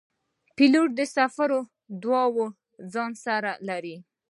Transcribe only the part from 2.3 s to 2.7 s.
له